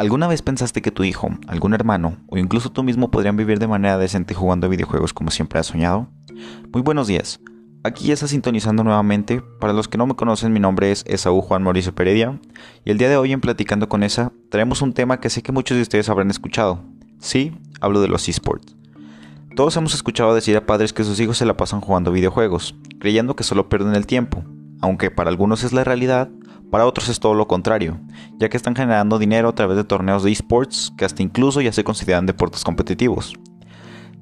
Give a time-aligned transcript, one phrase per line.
[0.00, 3.68] ¿Alguna vez pensaste que tu hijo, algún hermano o incluso tú mismo podrían vivir de
[3.68, 6.08] manera decente jugando videojuegos como siempre has soñado?
[6.72, 7.38] Muy buenos días.
[7.84, 9.42] Aquí ya está sintonizando nuevamente.
[9.60, 12.40] Para los que no me conocen, mi nombre es Esaú Juan Mauricio Peredia
[12.82, 15.52] y el día de hoy en Platicando con Esa traemos un tema que sé que
[15.52, 16.82] muchos de ustedes habrán escuchado.
[17.18, 17.52] Sí,
[17.82, 18.74] hablo de los esports.
[19.54, 23.36] Todos hemos escuchado decir a padres que sus hijos se la pasan jugando videojuegos, creyendo
[23.36, 24.44] que solo pierden el tiempo,
[24.80, 26.28] aunque para algunos es la realidad,
[26.70, 27.98] para otros es todo lo contrario,
[28.38, 31.72] ya que están generando dinero a través de torneos de esports que hasta incluso ya
[31.72, 33.34] se consideran deportes competitivos.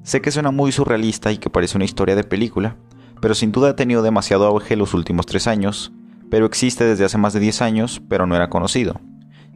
[0.03, 2.75] Sé que suena muy surrealista y que parece una historia de película,
[3.21, 5.91] pero sin duda ha tenido demasiado auge los últimos tres años,
[6.29, 8.99] pero existe desde hace más de 10 años, pero no era conocido,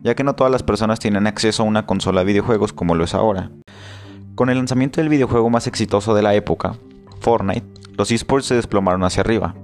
[0.04, 3.04] ya que no todas las personas tienen acceso a una consola de videojuegos como lo
[3.04, 3.52] es ahora.
[4.36, 6.76] Con el lanzamiento del videojuego más exitoso de la época,
[7.22, 7.66] Fortnite,
[7.98, 9.56] los esports se desplomaron hacia arriba,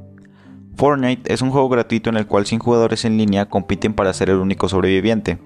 [0.79, 4.29] Fortnite es un juego gratuito en el cual 100 jugadores en línea compiten para ser
[4.29, 5.37] el único sobreviviente.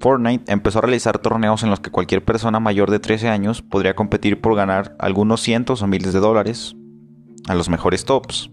[0.00, 3.94] Fortnite empezó a realizar torneos en los que cualquier persona mayor de 13 años podría
[3.94, 6.74] competir por ganar algunos cientos o miles de dólares
[7.48, 8.50] a los mejores tops.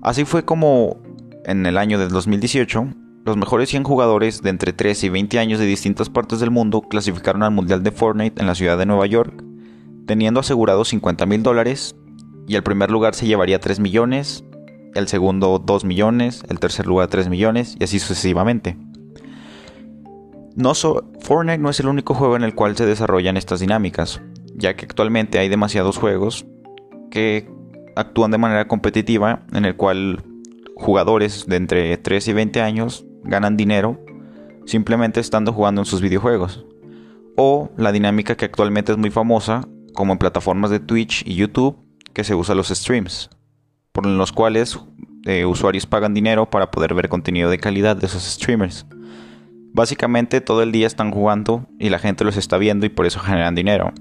[0.00, 0.96] Así fue como
[1.44, 2.86] en el año del 2018,
[3.26, 6.80] los mejores 100 jugadores de entre 13 y 20 años de distintas partes del mundo
[6.80, 9.44] clasificaron al Mundial de Fortnite en la ciudad de Nueva York,
[10.06, 11.96] teniendo asegurados 50 mil dólares
[12.52, 14.44] y el primer lugar se llevaría 3 millones,
[14.94, 18.76] el segundo 2 millones, el tercer lugar 3 millones y así sucesivamente.
[20.54, 24.20] No Fortnite no es el único juego en el cual se desarrollan estas dinámicas,
[24.54, 26.44] ya que actualmente hay demasiados juegos
[27.10, 27.48] que
[27.96, 30.22] actúan de manera competitiva en el cual
[30.76, 33.98] jugadores de entre 3 y 20 años ganan dinero
[34.66, 36.66] simplemente estando jugando en sus videojuegos.
[37.34, 41.78] O la dinámica que actualmente es muy famosa, como en plataformas de Twitch y YouTube,
[42.12, 43.30] que se usa los streams,
[43.92, 44.78] por los cuales
[45.24, 48.86] eh, usuarios pagan dinero para poder ver contenido de calidad de esos streamers.
[49.74, 53.20] Básicamente todo el día están jugando y la gente los está viendo y por eso
[53.20, 53.92] generan dinero.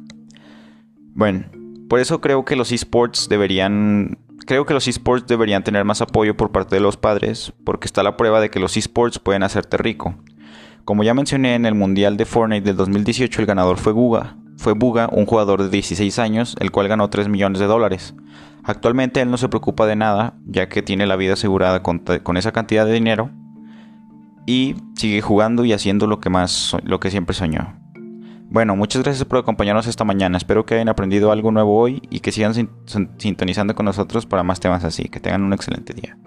[1.13, 1.45] Bueno,
[1.87, 6.35] por eso creo que los esports deberían creo que los esports deberían tener más apoyo
[6.35, 9.77] por parte de los padres, porque está la prueba de que los esports pueden hacerte
[9.77, 10.15] rico.
[10.83, 14.73] Como ya mencioné en el Mundial de Fortnite del 2018, el ganador fue Guga, fue
[14.73, 18.13] Buga, un jugador de 16 años, el cual ganó 3 millones de dólares.
[18.63, 22.03] Actualmente él no se preocupa de nada, ya que tiene la vida asegurada con,
[22.37, 23.31] esa cantidad de dinero
[24.45, 27.73] y sigue jugando y haciendo lo que más lo que siempre soñó.
[28.51, 30.37] Bueno, muchas gracias por acompañarnos esta mañana.
[30.37, 32.53] Espero que hayan aprendido algo nuevo hoy y que sigan
[33.17, 35.05] sintonizando con nosotros para más temas así.
[35.05, 36.17] Que tengan un excelente día.